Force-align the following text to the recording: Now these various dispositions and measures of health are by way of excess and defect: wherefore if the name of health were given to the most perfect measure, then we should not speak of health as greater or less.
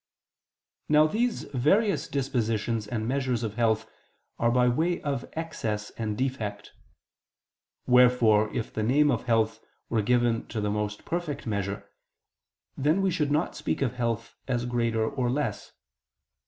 Now 0.89 1.05
these 1.05 1.43
various 1.53 2.07
dispositions 2.07 2.87
and 2.87 3.07
measures 3.07 3.43
of 3.43 3.53
health 3.53 3.87
are 4.39 4.49
by 4.49 4.67
way 4.67 4.99
of 5.03 5.29
excess 5.33 5.91
and 5.91 6.17
defect: 6.17 6.71
wherefore 7.85 8.51
if 8.51 8.73
the 8.73 8.81
name 8.81 9.11
of 9.11 9.25
health 9.25 9.63
were 9.89 10.01
given 10.01 10.47
to 10.47 10.59
the 10.59 10.71
most 10.71 11.05
perfect 11.05 11.45
measure, 11.45 11.87
then 12.75 13.03
we 13.03 13.11
should 13.11 13.29
not 13.29 13.55
speak 13.55 13.83
of 13.83 13.93
health 13.93 14.33
as 14.47 14.65
greater 14.65 15.07
or 15.07 15.29
less. 15.29 15.71